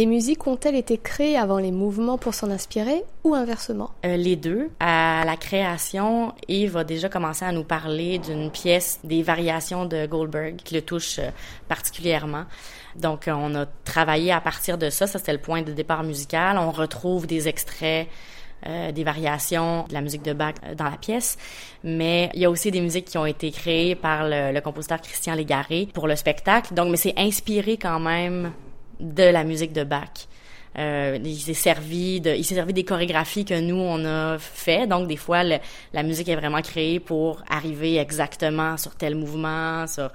Les 0.00 0.06
musiques 0.06 0.46
ont-elles 0.46 0.76
été 0.76 0.96
créées 0.96 1.36
avant 1.36 1.58
les 1.58 1.72
mouvements 1.72 2.16
pour 2.16 2.32
s'en 2.32 2.50
inspirer 2.50 3.04
ou 3.22 3.34
inversement? 3.34 3.90
Euh, 4.06 4.16
Les 4.16 4.34
deux. 4.34 4.70
À 4.80 5.24
la 5.26 5.36
création, 5.36 6.32
Yves 6.48 6.78
a 6.78 6.84
déjà 6.84 7.10
commencé 7.10 7.44
à 7.44 7.52
nous 7.52 7.64
parler 7.64 8.16
d'une 8.18 8.50
pièce 8.50 8.98
des 9.04 9.22
variations 9.22 9.84
de 9.84 10.06
Goldberg 10.06 10.56
qui 10.56 10.72
le 10.72 10.80
touche 10.80 11.18
euh, 11.18 11.28
particulièrement. 11.68 12.44
Donc, 12.96 13.28
euh, 13.28 13.34
on 13.36 13.54
a 13.54 13.66
travaillé 13.84 14.32
à 14.32 14.40
partir 14.40 14.78
de 14.78 14.88
ça. 14.88 15.06
Ça, 15.06 15.18
c'était 15.18 15.34
le 15.34 15.38
point 15.38 15.60
de 15.60 15.72
départ 15.72 16.02
musical. 16.02 16.56
On 16.56 16.70
retrouve 16.70 17.26
des 17.26 17.46
extraits 17.46 18.08
des 18.94 19.04
variations 19.04 19.84
de 19.88 19.94
la 19.94 20.02
musique 20.02 20.22
de 20.22 20.34
Bach 20.34 20.54
dans 20.76 20.84
la 20.84 20.98
pièce, 20.98 21.38
mais 21.82 22.30
il 22.34 22.40
y 22.40 22.44
a 22.44 22.50
aussi 22.50 22.70
des 22.70 22.82
musiques 22.82 23.06
qui 23.06 23.16
ont 23.16 23.24
été 23.24 23.50
créées 23.50 23.94
par 23.94 24.24
le, 24.24 24.52
le 24.52 24.60
compositeur 24.60 25.00
Christian 25.00 25.34
Légaré 25.34 25.88
pour 25.94 26.06
le 26.06 26.14
spectacle. 26.14 26.74
Donc, 26.74 26.90
mais 26.90 26.98
c'est 26.98 27.14
inspiré 27.18 27.78
quand 27.78 28.00
même 28.00 28.52
de 29.00 29.24
la 29.24 29.44
musique 29.44 29.72
de 29.72 29.84
Bach. 29.84 30.28
Euh, 30.78 31.18
il 31.24 31.36
s'est 31.36 31.54
servi 31.54 32.20
de, 32.20 32.30
il 32.30 32.44
s'est 32.44 32.54
servi 32.54 32.72
des 32.72 32.84
chorégraphies 32.84 33.44
que 33.44 33.58
nous 33.60 33.76
on 33.76 34.04
a 34.04 34.38
fait. 34.38 34.86
Donc 34.86 35.08
des 35.08 35.16
fois 35.16 35.42
la 35.42 36.02
musique 36.02 36.28
est 36.28 36.36
vraiment 36.36 36.62
créée 36.62 37.00
pour 37.00 37.42
arriver 37.48 37.96
exactement 37.96 38.76
sur 38.76 38.94
tel 38.94 39.16
mouvement, 39.16 39.86
sur 39.86 40.10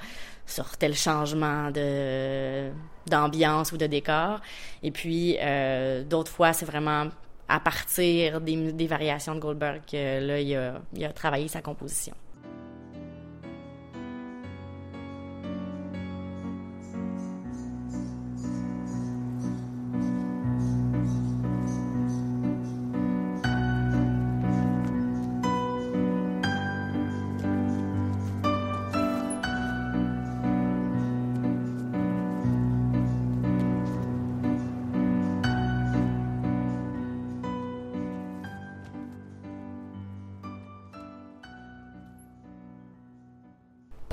sur 0.46 0.78
tel 0.78 0.96
changement 0.96 1.72
de 1.72 2.70
d'ambiance 3.08 3.74
ou 3.74 3.78
de 3.78 3.88
décor. 3.88 4.40
Et 4.82 4.92
puis 4.92 5.38
euh, 5.42 6.04
d'autres 6.04 6.32
fois 6.32 6.54
c'est 6.54 6.66
vraiment 6.66 7.08
à 7.50 7.60
partir 7.60 8.42
des, 8.42 8.72
des 8.72 8.88
variations 8.88 9.36
de 9.36 9.40
Goldberg 9.40 9.82
que 9.92 10.26
là 10.26 10.40
il 10.40 10.56
a, 10.56 10.82
il 10.94 11.04
a 11.04 11.12
travaillé 11.12 11.48
sa 11.48 11.62
composition. 11.62 12.16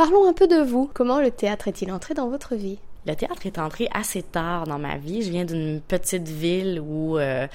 Parlons 0.02 0.28
un 0.28 0.32
peu 0.32 0.48
de 0.48 0.56
vous. 0.56 0.90
Comment 0.92 1.20
le 1.20 1.30
théâtre 1.30 1.68
est-il 1.68 1.92
entré 1.92 2.12
dans 2.12 2.28
votre 2.28 2.56
vie? 2.56 2.76
Le 3.06 3.14
théâtre 3.14 3.46
est 3.46 3.56
entré 3.56 3.88
assez 3.94 4.20
tard 4.20 4.66
dans 4.66 4.80
ma 4.80 4.96
vie. 4.96 5.22
Je 5.22 5.30
viens 5.30 5.44
d'une 5.44 5.80
petite 5.80 6.26
ville 6.26 6.82
où 6.84 7.18
euh, 7.18 7.46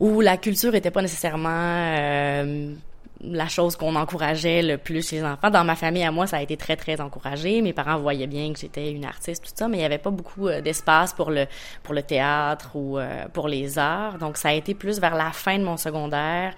où 0.00 0.20
la 0.20 0.36
culture 0.38 0.74
était 0.74 0.90
pas 0.90 1.02
nécessairement 1.02 1.50
euh, 1.50 2.74
la 3.20 3.46
chose 3.46 3.76
qu'on 3.76 3.94
encourageait 3.94 4.62
le 4.62 4.76
plus 4.76 5.08
chez 5.08 5.18
les 5.18 5.24
enfants. 5.24 5.50
Dans 5.50 5.62
ma 5.62 5.76
famille, 5.76 6.02
à 6.02 6.10
moi, 6.10 6.26
ça 6.26 6.38
a 6.38 6.42
été 6.42 6.56
très, 6.56 6.74
très 6.74 7.00
encouragé. 7.00 7.62
Mes 7.62 7.72
parents 7.72 8.00
voyaient 8.00 8.26
bien 8.26 8.52
que 8.52 8.58
j'étais 8.58 8.90
une 8.90 9.04
artiste, 9.04 9.44
tout 9.44 9.52
ça, 9.54 9.68
mais 9.68 9.76
il 9.76 9.80
n'y 9.80 9.86
avait 9.86 9.98
pas 9.98 10.10
beaucoup 10.10 10.48
euh, 10.48 10.60
d'espace 10.60 11.14
pour 11.14 11.30
le, 11.30 11.46
pour 11.84 11.94
le 11.94 12.02
théâtre 12.02 12.74
ou 12.74 12.98
pour 13.32 13.46
les 13.46 13.78
arts. 13.78 14.18
Donc, 14.18 14.36
ça 14.36 14.48
a 14.48 14.52
été 14.52 14.74
plus 14.74 14.98
vers 14.98 15.14
la 15.14 15.30
fin 15.30 15.60
de 15.60 15.64
mon 15.64 15.76
secondaire. 15.76 16.54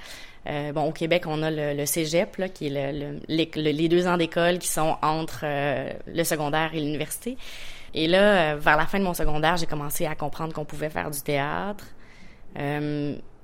Euh, 0.46 0.72
bon, 0.72 0.82
au 0.88 0.92
Québec, 0.92 1.24
on 1.26 1.42
a 1.42 1.50
le, 1.50 1.74
le 1.74 1.86
cégep, 1.86 2.36
là, 2.36 2.48
qui 2.48 2.66
est 2.66 2.92
le, 2.92 3.18
les 3.28 3.88
deux 3.88 4.06
ans 4.06 4.16
d'école 4.16 4.58
qui 4.58 4.68
sont 4.68 4.96
entre 5.02 5.40
euh, 5.44 5.90
le 6.06 6.24
secondaire 6.24 6.70
et 6.74 6.80
l'université. 6.80 7.36
Et 7.94 8.08
là, 8.08 8.52
euh, 8.52 8.56
vers 8.56 8.76
la 8.76 8.86
fin 8.86 8.98
de 8.98 9.04
mon 9.04 9.14
secondaire, 9.14 9.56
j'ai 9.56 9.66
commencé 9.66 10.04
à 10.04 10.14
comprendre 10.14 10.52
qu'on 10.52 10.64
pouvait 10.64 10.90
faire 10.90 11.10
du 11.10 11.22
théâtre. 11.22 11.86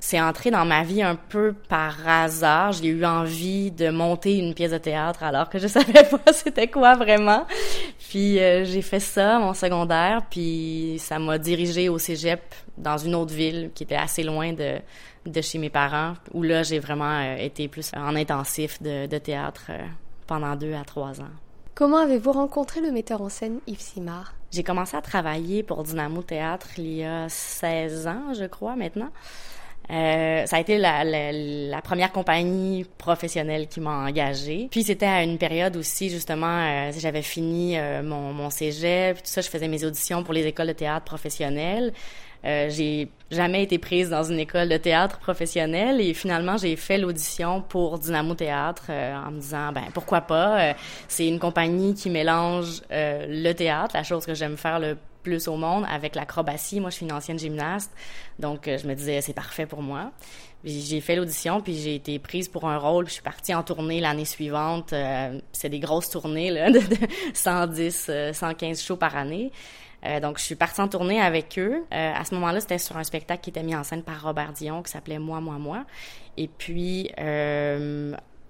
C'est 0.02 0.20
entré 0.20 0.50
dans 0.50 0.64
ma 0.64 0.82
vie 0.82 1.02
un 1.02 1.14
peu 1.14 1.54
par 1.68 2.08
hasard. 2.08 2.72
J'ai 2.72 2.86
eu 2.86 3.04
envie 3.04 3.70
de 3.70 3.90
monter 3.90 4.38
une 4.38 4.54
pièce 4.54 4.70
de 4.70 4.78
théâtre 4.78 5.22
alors 5.22 5.50
que 5.50 5.58
je 5.58 5.66
savais 5.68 6.04
pas 6.04 6.32
c'était 6.32 6.68
quoi 6.68 6.94
vraiment. 6.94 7.46
Puis 8.08 8.36
j'ai 8.36 8.82
fait 8.82 9.00
ça 9.00 9.38
mon 9.38 9.52
secondaire, 9.52 10.22
puis 10.30 10.96
ça 10.98 11.18
m'a 11.18 11.38
dirigé 11.38 11.88
au 11.88 11.98
cégep 11.98 12.40
dans 12.78 12.96
une 12.96 13.14
autre 13.14 13.34
ville 13.34 13.70
qui 13.74 13.82
était 13.82 13.96
assez 13.96 14.22
loin 14.22 14.52
de 14.52 14.80
de 15.26 15.40
chez 15.40 15.58
mes 15.58 15.70
parents, 15.70 16.14
où 16.32 16.42
là, 16.42 16.62
j'ai 16.62 16.78
vraiment 16.78 17.20
euh, 17.20 17.36
été 17.36 17.68
plus 17.68 17.90
en 17.94 18.16
intensif 18.16 18.80
de, 18.82 19.06
théâtre 19.18 19.66
euh, 19.70 19.86
pendant 20.26 20.56
deux 20.56 20.74
à 20.74 20.84
trois 20.84 21.20
ans. 21.20 21.30
Comment 21.74 21.98
avez-vous 21.98 22.32
rencontré 22.32 22.80
le 22.80 22.90
metteur 22.90 23.22
en 23.22 23.28
scène 23.28 23.60
Yves 23.66 23.80
Simard? 23.80 24.34
J'ai 24.50 24.62
commencé 24.62 24.96
à 24.96 25.02
travailler 25.02 25.62
pour 25.62 25.82
Dynamo 25.82 26.22
Théâtre 26.22 26.68
il 26.78 26.92
y 26.96 27.04
a 27.04 27.28
16 27.28 28.06
ans, 28.06 28.34
je 28.34 28.44
crois, 28.44 28.76
maintenant. 28.76 29.10
Euh, 29.90 30.46
ça 30.46 30.56
a 30.56 30.60
été 30.60 30.78
la, 30.78 31.02
la, 31.02 31.32
la, 31.32 31.82
première 31.82 32.12
compagnie 32.12 32.86
professionnelle 32.98 33.66
qui 33.66 33.80
m'a 33.80 34.06
engagée. 34.06 34.68
Puis 34.70 34.84
c'était 34.84 35.06
à 35.06 35.24
une 35.24 35.36
période 35.36 35.76
aussi, 35.76 36.10
justement, 36.10 36.46
euh, 36.46 36.92
j'avais 36.96 37.22
fini 37.22 37.76
euh, 37.76 38.02
mon, 38.02 38.32
mon 38.32 38.50
cégep, 38.50 39.16
tout 39.16 39.22
ça, 39.24 39.40
je 39.40 39.48
faisais 39.48 39.66
mes 39.66 39.84
auditions 39.84 40.22
pour 40.22 40.32
les 40.32 40.46
écoles 40.46 40.68
de 40.68 40.72
théâtre 40.74 41.06
professionnelles. 41.06 41.92
Euh, 42.44 42.68
j'ai 42.70 43.08
jamais 43.30 43.62
été 43.62 43.78
prise 43.78 44.10
dans 44.10 44.22
une 44.24 44.38
école 44.38 44.68
de 44.68 44.76
théâtre 44.76 45.18
professionnelle 45.18 46.00
et 46.00 46.14
finalement 46.14 46.56
j'ai 46.56 46.74
fait 46.76 46.98
l'audition 46.98 47.60
pour 47.60 47.98
Dynamo 47.98 48.34
Théâtre 48.34 48.86
euh, 48.88 49.14
en 49.14 49.30
me 49.30 49.40
disant 49.40 49.72
ben 49.72 49.84
pourquoi 49.92 50.22
pas? 50.22 50.74
C'est 51.06 51.28
une 51.28 51.38
compagnie 51.38 51.94
qui 51.94 52.10
mélange 52.10 52.82
le 52.90 53.52
théâtre 53.52 53.94
la 53.94 54.02
chose 54.02 54.26
que 54.26 54.34
j'aime 54.34 54.56
faire 54.56 54.78
le 54.80 54.96
plus 55.22 55.48
au 55.48 55.56
monde 55.56 55.84
avec 55.88 56.14
l'acrobatie. 56.14 56.80
Moi, 56.80 56.90
je 56.90 56.96
suis 56.96 57.06
une 57.06 57.12
ancienne 57.12 57.38
gymnaste, 57.38 57.92
donc 58.38 58.68
euh, 58.68 58.78
je 58.78 58.86
me 58.86 58.94
disais 58.94 59.20
c'est 59.20 59.34
parfait 59.34 59.66
pour 59.66 59.82
moi. 59.82 60.12
J'ai 60.62 61.00
fait 61.00 61.16
l'audition, 61.16 61.62
puis 61.62 61.74
j'ai 61.74 61.94
été 61.94 62.18
prise 62.18 62.48
pour 62.48 62.68
un 62.68 62.76
rôle. 62.76 63.06
Je 63.08 63.14
suis 63.14 63.22
partie 63.22 63.54
en 63.54 63.62
tournée 63.62 64.00
l'année 64.00 64.26
suivante. 64.26 64.92
Euh, 64.92 65.40
c'est 65.52 65.70
des 65.70 65.78
grosses 65.78 66.10
tournées 66.10 66.50
là, 66.50 66.70
de, 66.70 66.80
110, 67.32 68.10
115 68.32 68.78
euh, 68.78 68.82
shows 68.82 68.96
par 68.96 69.16
année. 69.16 69.52
Donc, 70.22 70.38
je 70.38 70.44
suis 70.44 70.54
partie 70.54 70.80
en 70.80 70.88
tournée 70.88 71.20
avec 71.20 71.58
eux. 71.58 71.84
à 71.90 72.24
ce 72.24 72.34
moment-là, 72.34 72.60
c'était 72.60 72.78
sur 72.78 72.96
un 72.96 73.04
spectacle 73.04 73.42
qui 73.42 73.50
était 73.50 73.62
mis 73.62 73.74
en 73.74 73.84
scène 73.84 74.02
par 74.02 74.22
Robert 74.22 74.52
Dion, 74.52 74.82
qui 74.82 74.90
s'appelait 74.90 75.18
Moi, 75.18 75.40
moi, 75.40 75.58
moi. 75.58 75.84
Et 76.36 76.48
puis, 76.48 77.10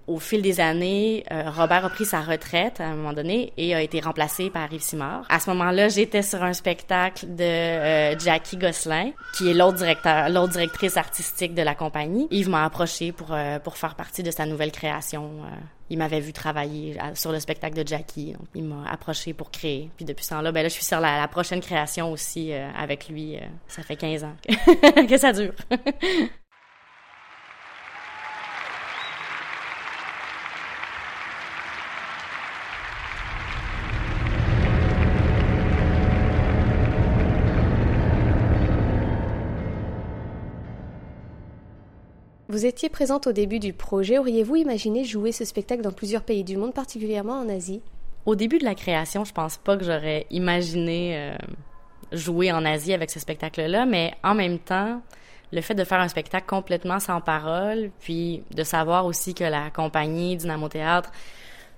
au 0.07 0.19
fil 0.19 0.41
des 0.41 0.59
années, 0.59 1.23
euh, 1.31 1.49
Robert 1.49 1.85
a 1.85 1.89
pris 1.89 2.05
sa 2.05 2.21
retraite 2.21 2.79
à 2.79 2.85
un 2.85 2.95
moment 2.95 3.13
donné 3.13 3.53
et 3.57 3.75
a 3.75 3.81
été 3.81 3.99
remplacé 3.99 4.49
par 4.49 4.71
Yves 4.71 4.81
Simard. 4.81 5.25
À 5.29 5.39
ce 5.39 5.49
moment-là, 5.51 5.89
j'étais 5.89 6.21
sur 6.21 6.43
un 6.43 6.53
spectacle 6.53 7.25
de 7.27 7.43
euh, 7.43 8.19
Jackie 8.19 8.57
Gosselin, 8.57 9.11
qui 9.37 9.49
est 9.49 9.53
l'autre 9.53 9.77
directeur, 9.77 10.29
l'autre 10.29 10.53
directrice 10.53 10.97
artistique 10.97 11.53
de 11.53 11.61
la 11.61 11.75
compagnie. 11.75 12.27
Yves 12.31 12.49
m'a 12.49 12.65
approché 12.65 13.11
pour 13.11 13.31
euh, 13.31 13.59
pour 13.59 13.77
faire 13.77 13.95
partie 13.95 14.23
de 14.23 14.31
sa 14.31 14.45
nouvelle 14.45 14.71
création. 14.71 15.31
il 15.89 15.97
m'avait 15.97 16.19
vu 16.19 16.33
travailler 16.33 16.97
sur 17.15 17.31
le 17.31 17.39
spectacle 17.39 17.75
de 17.75 17.87
Jackie, 17.87 18.35
il 18.55 18.63
m'a 18.63 18.89
approché 18.89 19.33
pour 19.33 19.51
créer. 19.51 19.89
Puis 19.97 20.05
depuis 20.05 20.23
ce 20.23 20.31
temps-là, 20.31 20.51
ben 20.51 20.63
là, 20.63 20.69
je 20.69 20.73
suis 20.73 20.85
sur 20.85 20.99
la, 20.99 21.19
la 21.19 21.27
prochaine 21.27 21.59
création 21.61 22.11
aussi 22.11 22.53
avec 22.53 23.09
lui. 23.09 23.37
ça 23.67 23.83
fait 23.83 23.95
15 23.95 24.23
ans 24.23 24.35
que 25.09 25.17
ça 25.17 25.33
dure. 25.33 25.53
Vous 42.51 42.65
étiez 42.65 42.89
présente 42.89 43.27
au 43.27 43.31
début 43.31 43.59
du 43.59 43.71
projet. 43.71 44.17
Auriez-vous 44.17 44.57
imaginé 44.57 45.05
jouer 45.05 45.31
ce 45.31 45.45
spectacle 45.45 45.81
dans 45.81 45.93
plusieurs 45.93 46.21
pays 46.21 46.43
du 46.43 46.57
monde, 46.57 46.73
particulièrement 46.73 47.39
en 47.39 47.47
Asie? 47.47 47.81
Au 48.25 48.35
début 48.35 48.57
de 48.57 48.65
la 48.65 48.75
création, 48.75 49.23
je 49.23 49.31
pense 49.31 49.55
pas 49.55 49.77
que 49.77 49.85
j'aurais 49.85 50.25
imaginé 50.31 51.13
euh, 51.15 51.37
jouer 52.11 52.51
en 52.51 52.65
Asie 52.65 52.93
avec 52.93 53.09
ce 53.09 53.21
spectacle-là, 53.21 53.85
mais 53.85 54.13
en 54.21 54.35
même 54.35 54.59
temps, 54.59 55.01
le 55.53 55.61
fait 55.61 55.75
de 55.75 55.85
faire 55.85 56.01
un 56.01 56.09
spectacle 56.09 56.45
complètement 56.45 56.99
sans 56.99 57.21
parole, 57.21 57.89
puis 58.01 58.43
de 58.53 58.63
savoir 58.65 59.05
aussi 59.05 59.33
que 59.33 59.45
la 59.45 59.69
compagnie 59.69 60.35
Dynamo 60.35 60.67
Théâtre 60.67 61.09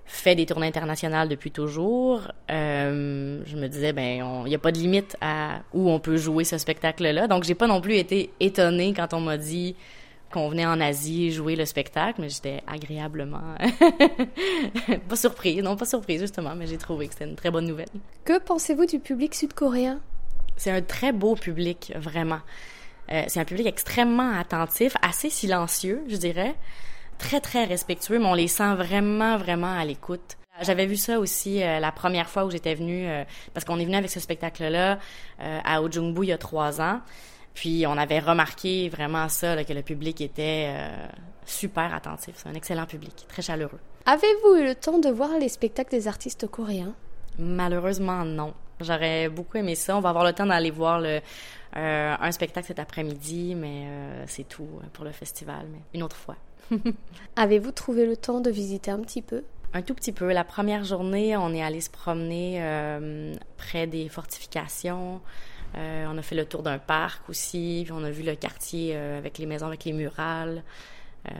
fait 0.05 0.33
des 0.33 0.47
tournées 0.47 0.67
internationales 0.67 1.29
depuis 1.29 1.51
toujours, 1.51 2.21
euh, 2.49 3.43
je 3.45 3.55
me 3.55 3.67
disais 3.67 3.93
ben 3.93 4.41
il 4.43 4.49
n'y 4.49 4.55
a 4.55 4.59
pas 4.59 4.71
de 4.71 4.79
limite 4.79 5.17
à 5.21 5.59
où 5.71 5.91
on 5.91 5.99
peut 5.99 6.17
jouer 6.17 6.45
ce 6.45 6.57
spectacle-là. 6.57 7.27
Donc 7.27 7.43
j'ai 7.43 7.53
pas 7.53 7.67
non 7.67 7.79
plus 7.79 7.97
été 7.97 8.31
étonnée 8.39 8.95
quand 8.95 9.13
on 9.13 9.21
m'a 9.21 9.37
dit 9.37 9.75
qu'on 10.33 10.49
venait 10.49 10.65
en 10.65 10.81
Asie 10.81 11.31
jouer 11.31 11.55
le 11.55 11.65
spectacle, 11.65 12.19
mais 12.19 12.29
j'étais 12.29 12.63
agréablement 12.65 13.55
pas 15.07 15.15
surprise, 15.15 15.61
non 15.61 15.75
pas 15.75 15.85
surprise 15.85 16.21
justement, 16.21 16.55
mais 16.55 16.65
j'ai 16.65 16.79
trouvé 16.79 17.07
que 17.07 17.13
c'était 17.13 17.29
une 17.29 17.35
très 17.35 17.51
bonne 17.51 17.67
nouvelle. 17.67 17.89
Que 18.25 18.39
pensez-vous 18.39 18.87
du 18.87 18.99
public 18.99 19.35
sud-coréen? 19.35 19.99
C'est 20.57 20.71
un 20.71 20.81
très 20.81 21.11
beau 21.11 21.35
public, 21.35 21.93
vraiment. 21.95 22.39
Euh, 23.11 23.23
c'est 23.27 23.39
un 23.39 23.45
public 23.45 23.67
extrêmement 23.67 24.37
attentif, 24.37 24.95
assez 25.01 25.29
silencieux, 25.29 26.03
je 26.07 26.15
dirais, 26.15 26.55
très 27.19 27.39
très 27.39 27.65
respectueux, 27.65 28.17
mais 28.17 28.25
on 28.25 28.33
les 28.33 28.47
sent 28.47 28.73
vraiment 28.75 29.37
vraiment 29.37 29.71
à 29.71 29.85
l'écoute. 29.85 30.37
J'avais 30.61 30.85
vu 30.85 30.97
ça 30.97 31.19
aussi 31.19 31.61
euh, 31.61 31.79
la 31.79 31.91
première 31.91 32.29
fois 32.29 32.45
où 32.45 32.51
j'étais 32.51 32.73
venue, 32.73 33.07
euh, 33.07 33.23
parce 33.53 33.65
qu'on 33.65 33.79
est 33.79 33.85
venu 33.85 33.97
avec 33.97 34.09
ce 34.09 34.19
spectacle-là 34.19 34.99
à 35.39 35.81
Ojungbu 35.81 36.23
il 36.23 36.29
y 36.29 36.31
a 36.31 36.37
trois 36.37 36.81
ans. 36.81 37.01
Puis 37.53 37.85
on 37.87 37.97
avait 37.97 38.19
remarqué 38.19 38.89
vraiment 38.89 39.29
ça, 39.29 39.63
que 39.63 39.73
le 39.73 39.83
public 39.83 40.21
était 40.21 40.67
euh, 40.69 41.07
super 41.45 41.93
attentif. 41.93 42.35
C'est 42.37 42.49
un 42.49 42.53
excellent 42.53 42.85
public, 42.85 43.25
très 43.27 43.41
chaleureux. 43.41 43.79
Avez-vous 44.05 44.55
eu 44.55 44.65
le 44.65 44.75
temps 44.75 44.99
de 44.99 45.09
voir 45.09 45.37
les 45.39 45.49
spectacles 45.49 45.91
des 45.91 46.07
artistes 46.07 46.47
coréens? 46.47 46.93
Malheureusement, 47.37 48.25
non. 48.25 48.53
J'aurais 48.81 49.29
beaucoup 49.29 49.57
aimé 49.57 49.75
ça. 49.75 49.95
On 49.95 50.01
va 50.01 50.09
avoir 50.09 50.25
le 50.25 50.33
temps 50.33 50.45
d'aller 50.45 50.71
voir 50.71 50.99
le, 50.99 51.21
euh, 51.77 52.15
un 52.19 52.31
spectacle 52.31 52.67
cet 52.67 52.79
après-midi, 52.79 53.55
mais 53.55 53.85
euh, 53.85 54.23
c'est 54.27 54.47
tout 54.47 54.67
pour 54.91 55.05
le 55.05 55.11
festival, 55.11 55.67
mais 55.71 55.79
une 55.93 56.03
autre 56.03 56.17
fois. 56.17 56.35
Avez-vous 57.35 57.71
trouvé 57.71 58.05
le 58.05 58.17
temps 58.17 58.41
de 58.41 58.49
visiter 58.49 58.91
un 58.91 58.99
petit 58.99 59.21
peu? 59.21 59.43
Un 59.73 59.81
tout 59.81 59.93
petit 59.93 60.11
peu. 60.11 60.31
La 60.33 60.43
première 60.43 60.83
journée, 60.83 61.37
on 61.37 61.53
est 61.53 61.63
allé 61.63 61.81
se 61.81 61.89
promener 61.89 62.63
près 63.57 63.87
des 63.87 64.07
fortifications. 64.07 65.19
Euh, 65.75 66.05
on 66.07 66.17
a 66.17 66.21
fait 66.21 66.35
le 66.35 66.45
tour 66.45 66.61
d'un 66.61 66.77
parc 66.77 67.29
aussi, 67.29 67.81
puis 67.83 67.93
on 67.93 68.03
a 68.03 68.11
vu 68.11 68.23
le 68.23 68.35
quartier 68.35 68.91
euh, 68.95 69.17
avec 69.17 69.37
les 69.37 69.45
maisons, 69.45 69.67
avec 69.67 69.85
les 69.85 69.93
murales. 69.93 70.63
Euh, 71.27 71.31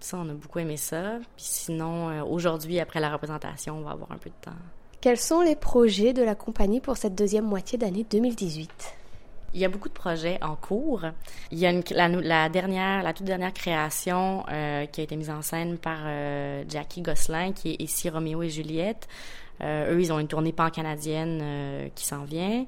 ça, 0.00 0.18
on 0.18 0.28
a 0.28 0.34
beaucoup 0.34 0.58
aimé 0.58 0.76
ça. 0.76 1.18
Puis 1.36 1.46
sinon, 1.46 2.22
aujourd'hui, 2.24 2.80
après 2.80 3.00
la 3.00 3.12
représentation, 3.12 3.78
on 3.78 3.82
va 3.82 3.92
avoir 3.92 4.12
un 4.12 4.18
peu 4.18 4.30
de 4.30 4.34
temps. 4.40 4.56
Quels 5.00 5.18
sont 5.18 5.40
les 5.40 5.56
projets 5.56 6.12
de 6.12 6.22
la 6.22 6.34
compagnie 6.34 6.80
pour 6.80 6.96
cette 6.96 7.14
deuxième 7.14 7.46
moitié 7.46 7.78
d'année 7.78 8.04
2018? 8.10 8.96
Il 9.52 9.60
y 9.60 9.64
a 9.64 9.68
beaucoup 9.68 9.88
de 9.88 9.94
projets 9.94 10.38
en 10.42 10.56
cours. 10.56 11.06
Il 11.50 11.58
y 11.58 11.66
a 11.66 11.72
la, 11.72 12.48
dernière, 12.48 13.02
la 13.02 13.12
toute 13.12 13.26
dernière 13.26 13.52
création 13.52 14.44
qui 14.46 15.00
a 15.00 15.04
été 15.04 15.16
mise 15.16 15.30
en 15.30 15.42
scène 15.42 15.78
par 15.78 15.98
Jackie 16.68 17.02
Gosselin, 17.02 17.52
qui 17.52 17.72
est 17.72 17.82
ici 17.82 18.10
Roméo 18.10 18.42
et 18.42 18.50
Juliette. 18.50 19.08
eux, 19.62 20.00
ils 20.00 20.12
ont 20.12 20.20
une 20.20 20.28
tournée 20.28 20.52
pan-canadienne 20.52 21.90
qui 21.96 22.04
s'en 22.04 22.24
vient. 22.24 22.64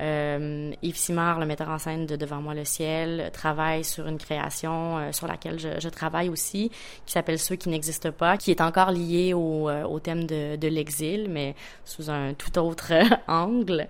Euh, 0.00 0.72
Yves 0.82 0.96
Simard, 0.96 1.38
le 1.38 1.46
metteur 1.46 1.68
en 1.68 1.78
scène 1.78 2.06
de 2.06 2.16
Devant 2.16 2.40
moi 2.40 2.54
le 2.54 2.64
ciel, 2.64 3.30
travaille 3.32 3.84
sur 3.84 4.06
une 4.06 4.18
création 4.18 4.98
euh, 4.98 5.12
sur 5.12 5.26
laquelle 5.26 5.58
je, 5.58 5.88
travaille 5.88 6.28
aussi, 6.28 6.70
qui 7.04 7.12
s'appelle 7.12 7.38
Ceux 7.38 7.56
qui 7.56 7.68
n'existent 7.68 8.12
pas, 8.12 8.36
qui 8.36 8.50
est 8.50 8.60
encore 8.60 8.90
lié 8.90 9.34
au, 9.34 9.68
euh, 9.68 9.98
thème 9.98 10.24
de, 10.24 10.68
l'exil, 10.68 11.28
mais 11.28 11.54
sous 11.84 12.10
un 12.10 12.32
tout 12.34 12.58
autre 12.58 12.92
angle. 13.28 13.86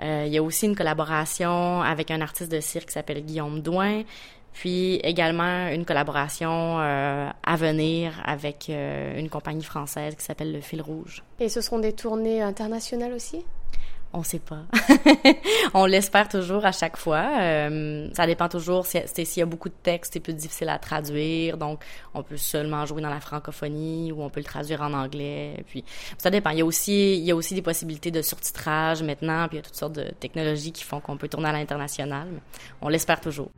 Il 0.00 0.28
y 0.28 0.38
a 0.38 0.42
aussi 0.42 0.66
une 0.66 0.76
collaboration 0.76 1.82
avec 1.82 2.12
un 2.12 2.20
artiste 2.20 2.52
de 2.52 2.60
cirque 2.60 2.86
qui 2.86 2.92
s'appelle 2.92 3.24
Guillaume 3.24 3.62
Douin, 3.62 4.02
puis 4.52 4.96
également 5.02 5.68
une 5.70 5.84
collaboration 5.84 6.78
à 6.78 7.56
venir 7.56 8.12
avec 8.24 8.68
une 8.68 9.28
compagnie 9.28 9.64
française 9.64 10.14
qui 10.14 10.24
s'appelle 10.24 10.52
Le 10.52 10.60
Fil 10.60 10.82
Rouge. 10.82 11.24
Et 11.40 11.48
ce 11.48 11.60
seront 11.60 11.80
des 11.80 11.94
tournées 11.94 12.40
internationales 12.42 13.12
aussi? 13.12 13.44
On 14.12 14.22
sait 14.22 14.38
pas. 14.38 14.62
on 15.74 15.84
l'espère 15.84 16.28
toujours 16.28 16.64
à 16.64 16.72
chaque 16.72 16.96
fois. 16.96 17.28
Euh, 17.40 18.08
ça 18.14 18.26
dépend 18.26 18.48
toujours. 18.48 18.86
S'il 18.86 19.02
y 19.36 19.42
a 19.42 19.46
beaucoup 19.46 19.68
de 19.68 19.74
textes, 19.82 20.14
c'est 20.14 20.20
plus 20.20 20.34
difficile 20.34 20.70
à 20.70 20.78
traduire. 20.78 21.58
Donc, 21.58 21.84
on 22.14 22.22
peut 22.22 22.38
seulement 22.38 22.86
jouer 22.86 23.02
dans 23.02 23.10
la 23.10 23.20
francophonie 23.20 24.10
ou 24.12 24.22
on 24.22 24.30
peut 24.30 24.40
le 24.40 24.44
traduire 24.44 24.80
en 24.80 24.94
anglais. 24.94 25.62
Puis, 25.68 25.84
ça 26.16 26.30
dépend. 26.30 26.50
Il 26.50 26.58
y 26.58 26.62
a 26.62 26.64
aussi, 26.64 27.18
il 27.18 27.24
y 27.24 27.30
a 27.30 27.36
aussi 27.36 27.54
des 27.54 27.62
possibilités 27.62 28.10
de 28.10 28.22
surtitrage 28.22 29.02
maintenant. 29.02 29.46
Puis, 29.48 29.56
il 29.56 29.60
y 29.60 29.62
a 29.62 29.64
toutes 29.64 29.76
sortes 29.76 29.94
de 29.94 30.10
technologies 30.18 30.72
qui 30.72 30.84
font 30.84 31.00
qu'on 31.00 31.16
peut 31.16 31.28
tourner 31.28 31.50
à 31.50 31.52
l'international. 31.52 32.28
On 32.80 32.88
l'espère 32.88 33.20
toujours. 33.20 33.50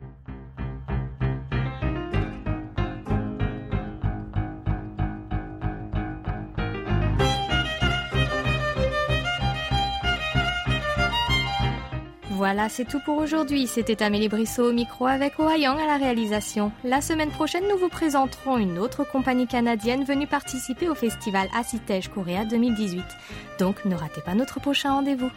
Voilà, 12.41 12.69
c'est 12.69 12.85
tout 12.85 12.99
pour 12.99 13.19
aujourd'hui. 13.19 13.67
C'était 13.67 14.01
Amélie 14.01 14.27
Brissot 14.27 14.69
au 14.69 14.73
micro 14.73 15.05
avec 15.05 15.37
Ohayang 15.39 15.77
à 15.77 15.85
la 15.85 15.97
réalisation. 15.97 16.71
La 16.83 16.99
semaine 16.99 17.29
prochaine, 17.29 17.65
nous 17.69 17.77
vous 17.77 17.87
présenterons 17.87 18.57
une 18.57 18.79
autre 18.79 19.03
compagnie 19.03 19.45
canadienne 19.45 20.03
venue 20.03 20.25
participer 20.25 20.89
au 20.89 20.95
festival 20.95 21.47
Acitège 21.55 22.07
Coréa 22.09 22.43
2018. 22.45 23.03
Donc, 23.59 23.85
ne 23.85 23.93
ratez 23.93 24.21
pas 24.21 24.33
notre 24.33 24.59
prochain 24.59 24.93
rendez-vous. 24.93 25.29